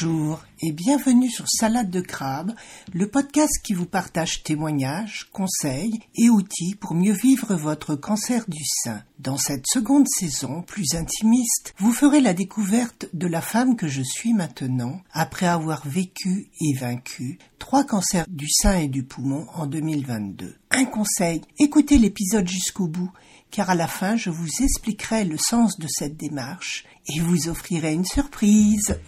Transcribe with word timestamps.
Bonjour 0.00 0.42
et 0.60 0.72
bienvenue 0.72 1.30
sur 1.30 1.44
Salade 1.48 1.90
de 1.90 2.00
crabe, 2.00 2.52
le 2.92 3.08
podcast 3.08 3.52
qui 3.62 3.74
vous 3.74 3.86
partage 3.86 4.42
témoignages, 4.42 5.28
conseils 5.32 6.00
et 6.16 6.30
outils 6.30 6.74
pour 6.74 6.94
mieux 6.94 7.12
vivre 7.12 7.54
votre 7.54 7.94
cancer 7.94 8.44
du 8.48 8.62
sein. 8.64 9.02
Dans 9.20 9.36
cette 9.36 9.66
seconde 9.68 10.08
saison, 10.08 10.62
plus 10.62 10.94
intimiste, 10.94 11.74
vous 11.78 11.92
ferez 11.92 12.20
la 12.20 12.34
découverte 12.34 13.06
de 13.12 13.28
la 13.28 13.40
femme 13.40 13.76
que 13.76 13.86
je 13.86 14.02
suis 14.02 14.32
maintenant, 14.32 15.00
après 15.12 15.46
avoir 15.46 15.86
vécu 15.86 16.48
et 16.60 16.76
vaincu 16.76 17.38
trois 17.60 17.84
cancers 17.84 18.26
du 18.28 18.48
sein 18.50 18.78
et 18.78 18.88
du 18.88 19.04
poumon 19.04 19.46
en 19.54 19.66
2022. 19.66 20.56
Un 20.70 20.84
conseil, 20.86 21.40
écoutez 21.60 21.98
l'épisode 21.98 22.48
jusqu'au 22.48 22.88
bout, 22.88 23.12
car 23.52 23.70
à 23.70 23.76
la 23.76 23.86
fin 23.86 24.16
je 24.16 24.30
vous 24.30 24.48
expliquerai 24.60 25.24
le 25.24 25.38
sens 25.38 25.78
de 25.78 25.86
cette 25.88 26.16
démarche 26.16 26.84
et 27.06 27.20
vous 27.20 27.48
offrirai 27.48 27.92
une 27.92 28.06
surprise. 28.06 28.98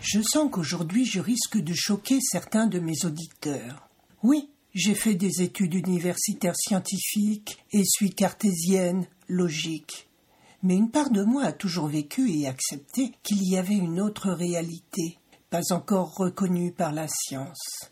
Je 0.00 0.20
sens 0.22 0.48
qu'aujourd'hui 0.50 1.04
je 1.04 1.20
risque 1.20 1.58
de 1.58 1.74
choquer 1.74 2.18
certains 2.20 2.66
de 2.66 2.78
mes 2.78 3.04
auditeurs. 3.04 3.88
Oui, 4.22 4.48
j'ai 4.74 4.94
fait 4.94 5.14
des 5.14 5.42
études 5.42 5.74
universitaires 5.74 6.56
scientifiques 6.56 7.58
et 7.72 7.82
suis 7.84 8.14
cartésienne, 8.14 9.06
logique. 9.28 10.08
Mais 10.62 10.76
une 10.76 10.90
part 10.90 11.10
de 11.10 11.24
moi 11.24 11.44
a 11.44 11.52
toujours 11.52 11.88
vécu 11.88 12.30
et 12.30 12.46
accepté 12.46 13.12
qu'il 13.22 13.42
y 13.42 13.56
avait 13.56 13.74
une 13.74 14.00
autre 14.00 14.30
réalité, 14.30 15.18
pas 15.50 15.72
encore 15.72 16.14
reconnue 16.14 16.72
par 16.72 16.92
la 16.92 17.08
science. 17.08 17.90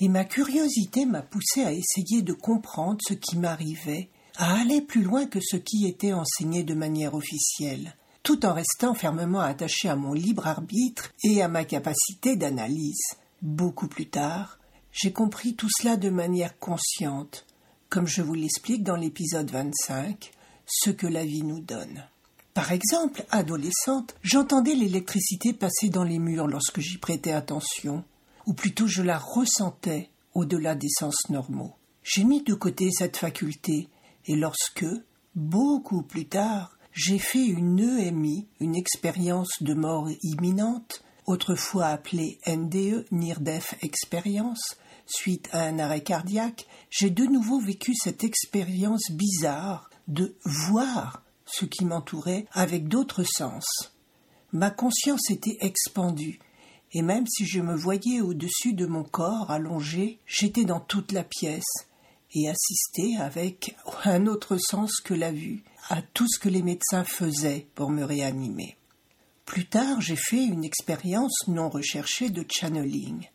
Et 0.00 0.08
ma 0.08 0.24
curiosité 0.24 1.06
m'a 1.06 1.22
poussé 1.22 1.62
à 1.62 1.72
essayer 1.72 2.22
de 2.22 2.32
comprendre 2.32 2.98
ce 3.06 3.14
qui 3.14 3.36
m'arrivait, 3.36 4.08
à 4.36 4.60
aller 4.60 4.80
plus 4.80 5.02
loin 5.02 5.26
que 5.26 5.40
ce 5.40 5.56
qui 5.56 5.86
était 5.86 6.12
enseigné 6.12 6.64
de 6.64 6.74
manière 6.74 7.14
officielle 7.14 7.94
tout 8.24 8.46
en 8.46 8.54
restant 8.54 8.94
fermement 8.94 9.40
attaché 9.40 9.88
à 9.88 9.96
mon 9.96 10.14
libre 10.14 10.48
arbitre 10.48 11.12
et 11.22 11.42
à 11.42 11.48
ma 11.48 11.64
capacité 11.64 12.36
d'analyse. 12.36 13.04
Beaucoup 13.42 13.86
plus 13.86 14.08
tard, 14.08 14.58
j'ai 14.90 15.12
compris 15.12 15.54
tout 15.54 15.68
cela 15.70 15.96
de 15.96 16.08
manière 16.08 16.58
consciente, 16.58 17.44
comme 17.90 18.06
je 18.06 18.22
vous 18.22 18.32
l'explique 18.32 18.82
dans 18.82 18.96
l'épisode 18.96 19.50
25, 19.50 20.32
ce 20.66 20.90
que 20.90 21.06
la 21.06 21.24
vie 21.24 21.42
nous 21.42 21.60
donne. 21.60 22.02
Par 22.54 22.72
exemple, 22.72 23.26
adolescente, 23.30 24.14
j'entendais 24.22 24.74
l'électricité 24.74 25.52
passer 25.52 25.90
dans 25.90 26.04
les 26.04 26.18
murs 26.18 26.46
lorsque 26.46 26.80
j'y 26.80 26.96
prêtais 26.96 27.32
attention, 27.32 28.04
ou 28.46 28.54
plutôt 28.54 28.86
je 28.86 29.02
la 29.02 29.18
ressentais 29.18 30.08
au-delà 30.32 30.74
des 30.74 30.88
sens 30.88 31.28
normaux. 31.28 31.74
J'ai 32.02 32.24
mis 32.24 32.42
de 32.42 32.54
côté 32.54 32.90
cette 32.90 33.18
faculté, 33.18 33.88
et 34.26 34.34
lorsque, 34.34 34.86
beaucoup 35.34 36.02
plus 36.02 36.26
tard, 36.26 36.73
j'ai 36.94 37.18
fait 37.18 37.44
une 37.44 37.80
EMI, 37.80 38.46
une 38.60 38.76
expérience 38.76 39.50
de 39.60 39.74
mort 39.74 40.08
imminente, 40.22 41.02
autrefois 41.26 41.86
appelée 41.86 42.38
NDE, 42.46 43.06
Near 43.10 43.40
Death 43.40 43.74
Experience, 43.82 44.76
suite 45.04 45.48
à 45.52 45.64
un 45.64 45.80
arrêt 45.80 46.04
cardiaque, 46.04 46.66
j'ai 46.90 47.10
de 47.10 47.24
nouveau 47.24 47.58
vécu 47.58 47.94
cette 47.96 48.22
expérience 48.22 49.10
bizarre 49.10 49.90
de 50.06 50.36
voir 50.44 51.24
ce 51.46 51.64
qui 51.64 51.84
m'entourait 51.84 52.46
avec 52.52 52.86
d'autres 52.86 53.24
sens. 53.24 53.64
Ma 54.52 54.70
conscience 54.70 55.30
était 55.30 55.58
expandue, 55.62 56.38
et 56.92 57.02
même 57.02 57.26
si 57.26 57.44
je 57.44 57.60
me 57.60 57.74
voyais 57.74 58.20
au-dessus 58.20 58.72
de 58.72 58.86
mon 58.86 59.02
corps 59.02 59.50
allongé, 59.50 60.20
j'étais 60.26 60.64
dans 60.64 60.80
toute 60.80 61.10
la 61.10 61.24
pièce, 61.24 61.88
et 62.36 62.48
assistais 62.48 63.16
avec 63.18 63.76
un 64.04 64.26
autre 64.26 64.58
sens 64.58 65.00
que 65.00 65.14
la 65.14 65.32
vue, 65.32 65.64
à 65.88 66.02
tout 66.02 66.26
ce 66.28 66.38
que 66.38 66.48
les 66.48 66.62
médecins 66.62 67.04
faisaient 67.04 67.66
pour 67.74 67.90
me 67.90 68.04
réanimer. 68.04 68.76
Plus 69.44 69.66
tard, 69.66 70.00
j'ai 70.00 70.16
fait 70.16 70.42
une 70.42 70.64
expérience 70.64 71.46
non 71.48 71.68
recherchée 71.68 72.30
de 72.30 72.44
channeling. 72.50 73.28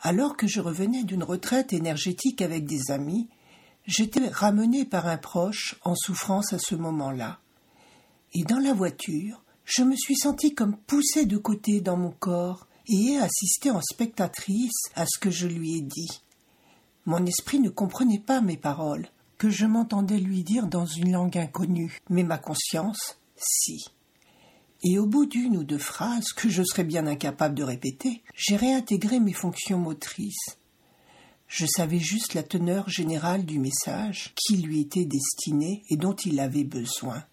Alors 0.00 0.36
que 0.36 0.46
je 0.46 0.60
revenais 0.60 1.02
d'une 1.02 1.24
retraite 1.24 1.72
énergétique 1.72 2.42
avec 2.42 2.64
des 2.64 2.90
amis, 2.90 3.28
j'étais 3.86 4.28
ramené 4.28 4.84
par 4.84 5.06
un 5.06 5.16
proche 5.16 5.76
en 5.82 5.94
souffrance 5.96 6.52
à 6.52 6.58
ce 6.58 6.76
moment-là. 6.76 7.40
Et 8.34 8.44
dans 8.44 8.58
la 8.58 8.72
voiture, 8.72 9.42
je 9.64 9.82
me 9.82 9.96
suis 9.96 10.16
senti 10.16 10.54
comme 10.54 10.76
poussé 10.76 11.26
de 11.26 11.36
côté 11.36 11.80
dans 11.80 11.96
mon 11.96 12.12
corps 12.12 12.68
et 12.88 13.14
ai 13.14 13.18
assisté 13.18 13.70
en 13.70 13.80
spectatrice 13.80 14.90
à 14.94 15.04
ce 15.06 15.18
que 15.18 15.30
je 15.30 15.48
lui 15.48 15.78
ai 15.78 15.80
dit. 15.80 16.22
Mon 17.04 17.26
esprit 17.26 17.58
ne 17.58 17.70
comprenait 17.70 18.20
pas 18.20 18.40
mes 18.40 18.56
paroles, 18.56 19.08
que 19.38 19.50
je 19.50 19.66
m'entendais 19.66 20.18
lui 20.18 20.42
dire 20.42 20.66
dans 20.66 20.86
une 20.86 21.12
langue 21.12 21.38
inconnue, 21.38 22.00
mais 22.08 22.22
ma 22.22 22.38
conscience, 22.38 23.18
si. 23.36 23.84
Et 24.82 24.98
au 24.98 25.06
bout 25.06 25.26
d'une 25.26 25.56
ou 25.56 25.64
deux 25.64 25.78
phrases 25.78 26.32
que 26.32 26.48
je 26.48 26.62
serais 26.62 26.84
bien 26.84 27.06
incapable 27.06 27.54
de 27.54 27.64
répéter, 27.64 28.22
j'ai 28.34 28.56
réintégré 28.56 29.20
mes 29.20 29.32
fonctions 29.32 29.78
motrices. 29.78 30.58
Je 31.48 31.66
savais 31.66 31.98
juste 31.98 32.34
la 32.34 32.42
teneur 32.42 32.88
générale 32.88 33.44
du 33.44 33.58
message 33.58 34.32
qui 34.34 34.56
lui 34.58 34.80
était 34.80 35.04
destiné 35.04 35.82
et 35.88 35.96
dont 35.96 36.14
il 36.14 36.40
avait 36.40 36.64
besoin. 36.64 37.24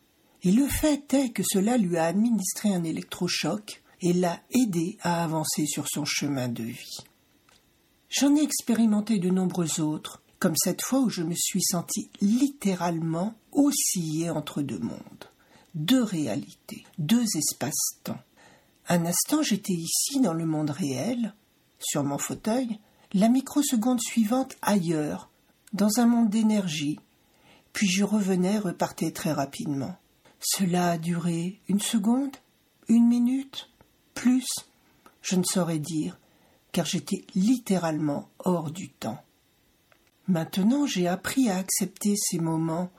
Et 0.44 0.52
le 0.52 0.68
fait 0.68 1.14
est 1.14 1.30
que 1.30 1.44
cela 1.44 1.78
lui 1.78 1.98
a 1.98 2.06
administré 2.06 2.74
un 2.74 2.84
électrochoc 2.84 3.82
et 4.02 4.14
l'a 4.14 4.42
aidé 4.52 4.98
à 5.02 5.24
avancer 5.24 5.66
sur 5.66 5.88
son 5.88 6.06
chemin 6.06 6.50
de 6.50 6.64
vie. 6.64 6.98
J'en 8.10 8.36
ai 8.36 8.44
expérimenté 8.44 9.18
de 9.18 9.30
nombreux 9.30 9.80
autres, 9.80 10.23
comme 10.44 10.58
cette 10.58 10.82
fois 10.82 11.00
où 11.00 11.10
je 11.10 11.24
me 11.24 11.36
suis 11.36 11.64
senti 11.64 12.10
littéralement 12.20 13.34
osciller 13.54 14.30
entre 14.30 14.62
deux 14.62 14.78
mondes, 14.78 15.30
deux 15.74 16.04
réalités, 16.04 16.86
deux 16.98 17.24
espaces-temps. 17.38 18.20
Un 18.90 19.06
instant 19.06 19.42
j'étais 19.42 19.72
ici 19.72 20.20
dans 20.20 20.34
le 20.34 20.46
monde 20.46 20.70
réel, 20.70 21.34
sur 21.80 22.04
mon 22.04 22.18
fauteuil, 22.18 22.78
la 23.14 23.30
microseconde 23.30 24.02
suivante 24.02 24.58
ailleurs, 24.62 25.30
dans 25.72 26.02
un 26.02 26.08
monde 26.08 26.30
d'énergie, 26.30 27.00
puis 27.72 27.88
je 27.88 28.04
revenais, 28.04 28.60
repartais 28.60 29.12
très 29.12 29.32
rapidement. 29.32 29.96
Cela 30.42 30.90
a 30.90 30.98
duré 30.98 31.62
une 31.70 31.80
seconde, 31.80 32.36
une 32.90 33.08
minute, 33.08 33.70
plus, 34.14 34.50
je 35.22 35.38
ne 35.38 35.44
saurais 35.46 35.80
dire, 35.80 36.20
car 36.74 36.86
j'étais 36.86 37.24
littéralement 37.34 38.28
hors 38.40 38.72
du 38.72 38.90
temps. 38.90 39.24
Maintenant 40.28 40.86
j'ai 40.86 41.08
appris 41.08 41.50
à 41.50 41.58
accepter 41.58 42.16
ces 42.16 42.40
moments 42.40 42.90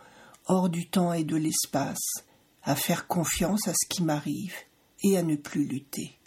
hors 0.47 0.69
du 0.69 0.89
temps 0.89 1.15
et 1.15 1.25
de 1.25 1.37
l'espace, 1.37 2.25
à 2.63 2.77
faire 2.77 3.07
confiance 3.07 3.67
à 3.67 3.73
ce 3.73 3.89
qui 3.89 4.03
m'arrive 4.03 4.55
et 5.03 5.17
à 5.17 5.23
ne 5.23 5.37
plus 5.37 5.65
lutter. 5.65 6.19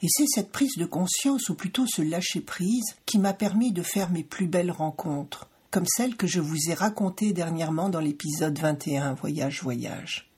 Et 0.00 0.06
c'est 0.08 0.26
cette 0.26 0.52
prise 0.52 0.76
de 0.76 0.86
conscience, 0.86 1.48
ou 1.48 1.54
plutôt 1.54 1.86
ce 1.86 2.02
lâcher-prise, 2.02 2.94
qui 3.04 3.18
m'a 3.18 3.34
permis 3.34 3.72
de 3.72 3.82
faire 3.82 4.10
mes 4.10 4.22
plus 4.22 4.46
belles 4.46 4.70
rencontres, 4.70 5.50
comme 5.70 5.86
celle 5.86 6.16
que 6.16 6.26
je 6.26 6.40
vous 6.40 6.70
ai 6.70 6.74
racontée 6.74 7.32
dernièrement 7.32 7.88
dans 7.88 8.00
l'épisode 8.00 8.58
21 8.58 9.14
Voyage 9.14 9.62
Voyage. 9.62 10.30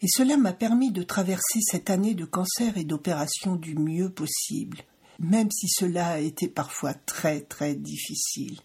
Et 0.00 0.08
cela 0.08 0.36
m'a 0.36 0.52
permis 0.52 0.90
de 0.90 1.02
traverser 1.02 1.60
cette 1.60 1.90
année 1.90 2.14
de 2.14 2.24
cancer 2.24 2.78
et 2.78 2.84
d'opération 2.84 3.56
du 3.56 3.76
mieux 3.76 4.10
possible, 4.10 4.78
même 5.18 5.50
si 5.50 5.68
cela 5.68 6.08
a 6.08 6.18
été 6.18 6.48
parfois 6.48 6.94
très 6.94 7.40
très 7.42 7.74
difficile 7.74 8.58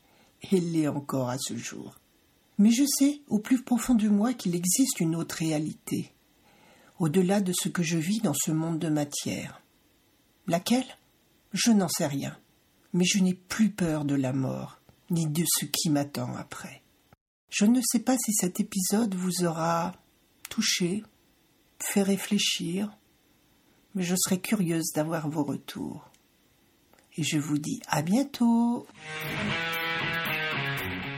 et 0.52 0.60
l'est 0.60 0.88
encore 0.88 1.30
à 1.30 1.38
ce 1.38 1.56
jour. 1.56 2.00
Mais 2.58 2.72
je 2.72 2.84
sais, 2.86 3.22
au 3.28 3.40
plus 3.40 3.64
profond 3.64 3.96
de 3.96 4.10
moi, 4.10 4.34
qu'il 4.34 4.56
existe 4.56 5.00
une 5.00 5.16
autre 5.16 5.38
réalité, 5.38 6.12
au-delà 7.00 7.42
de 7.42 7.54
ce 7.54 7.70
que 7.70 7.84
je 7.84 7.98
vis 7.98 8.20
dans 8.20 8.34
ce 8.34 8.52
monde 8.52 8.80
de 8.80 8.90
matière. 8.90 9.62
Laquelle? 10.48 10.86
Je 11.54 11.72
n'en 11.72 11.88
sais 11.88 12.08
rien, 12.08 12.38
mais 12.94 13.06
je 13.06 13.20
n'ai 13.20 13.36
plus 13.36 13.70
peur 13.70 14.06
de 14.06 14.16
la 14.16 14.34
mort, 14.34 14.82
ni 15.10 15.28
de 15.28 15.44
ce 15.48 15.66
qui 15.66 15.90
m'attend 15.90 16.36
après. 16.36 16.82
Je 17.50 17.66
ne 17.66 17.80
sais 17.82 18.00
pas 18.00 18.18
si 18.18 18.34
cet 18.34 18.60
épisode 18.60 19.14
vous 19.14 19.46
aura 19.46 19.94
touché, 20.50 21.04
fait 21.80 22.02
réfléchir, 22.02 22.98
mais 23.94 24.04
je 24.04 24.16
serai 24.16 24.40
curieuse 24.40 24.92
d'avoir 24.96 25.30
vos 25.30 25.44
retours. 25.44 26.10
Et 27.16 27.24
je 27.24 27.38
vous 27.38 27.60
dis 27.60 27.80
à 27.88 28.02
bientôt. 28.02 28.88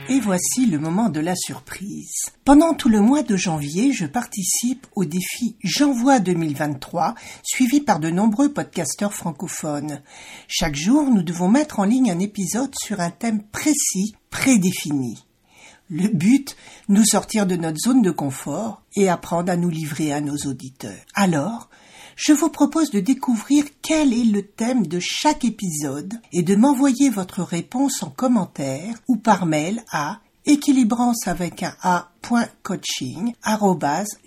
Et 0.08 0.20
voici 0.20 0.66
le 0.66 0.78
moment 0.78 1.08
de 1.08 1.18
la 1.18 1.34
surprise. 1.34 2.30
Pendant 2.44 2.74
tout 2.74 2.88
le 2.88 3.00
mois 3.00 3.24
de 3.24 3.36
janvier, 3.36 3.92
je 3.92 4.06
participe 4.06 4.86
au 4.94 5.04
défi 5.04 5.56
J'envoie 5.64 6.20
2023, 6.20 7.16
suivi 7.42 7.80
par 7.80 7.98
de 7.98 8.10
nombreux 8.10 8.52
podcasteurs 8.52 9.12
francophones. 9.12 10.02
Chaque 10.46 10.76
jour, 10.76 11.10
nous 11.10 11.24
devons 11.24 11.48
mettre 11.48 11.80
en 11.80 11.84
ligne 11.84 12.12
un 12.12 12.20
épisode 12.20 12.72
sur 12.76 13.00
un 13.00 13.10
thème 13.10 13.42
précis, 13.50 14.14
prédéfini. 14.30 15.25
Le 15.88 16.08
but, 16.08 16.56
nous 16.88 17.04
sortir 17.04 17.46
de 17.46 17.54
notre 17.54 17.78
zone 17.78 18.02
de 18.02 18.10
confort 18.10 18.82
et 18.96 19.08
apprendre 19.08 19.52
à 19.52 19.56
nous 19.56 19.70
livrer 19.70 20.12
à 20.12 20.20
nos 20.20 20.36
auditeurs. 20.36 21.04
Alors, 21.14 21.68
je 22.16 22.32
vous 22.32 22.48
propose 22.48 22.90
de 22.90 22.98
découvrir 22.98 23.64
quel 23.82 24.12
est 24.12 24.24
le 24.24 24.42
thème 24.42 24.86
de 24.86 24.98
chaque 25.00 25.44
épisode 25.44 26.14
et 26.32 26.42
de 26.42 26.56
m'envoyer 26.56 27.10
votre 27.10 27.42
réponse 27.42 28.02
en 28.02 28.10
commentaire 28.10 28.94
ou 29.06 29.16
par 29.16 29.46
mail 29.46 29.84
à 29.92 30.20
équilibrance 30.46 31.28
avec 31.28 31.62
un 31.62 31.74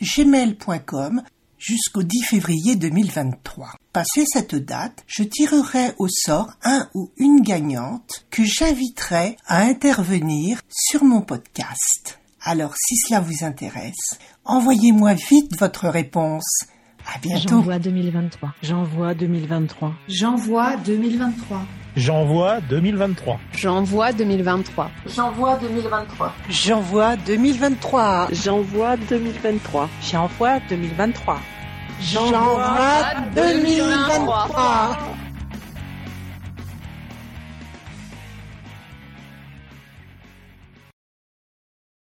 gmail.com 0.02 1.22
jusqu'au 1.60 2.04
10 2.04 2.24
février 2.24 2.76
2023. 2.76 3.74
Passé 3.94 4.24
cette 4.26 4.56
date, 4.56 5.04
je 5.08 5.24
tirerai 5.24 5.92
au 6.00 6.08
sort 6.08 6.52
un 6.64 6.88
ou 6.96 7.12
une 7.18 7.42
gagnante 7.42 8.26
que 8.32 8.44
j'inviterai 8.44 9.38
à 9.46 9.62
intervenir 9.62 10.62
sur 10.70 11.04
mon 11.04 11.22
podcast. 11.22 12.20
Alors 12.42 12.74
si 12.76 12.96
cela 12.96 13.20
vous 13.20 13.44
intéresse, 13.44 14.18
envoyez-moi 14.46 15.14
vite 15.14 15.60
votre 15.60 15.90
réponse. 15.90 16.64
À 17.06 17.18
bientôt. 17.20 17.50
J'envoie 17.50 17.80
2023. 17.80 18.54
J'envoie 18.62 19.14
2023. 19.14 19.94
J'envoie 20.08 20.78
2023. 20.78 21.62
J'envoie 21.96 22.62
2023. 22.62 23.40
J'envoie 23.54 24.14
2023. 24.14 24.92
J'envoie 25.08 25.58
2023. 25.58 26.34
J'envoie 26.50 27.16
2023. 27.18 28.28
J'envoie 28.32 28.96
2023. 28.98 29.90
J'envoie 30.02 30.60
2023. 30.70 31.40
J'envoie 32.02 33.04
2023. 33.36 35.19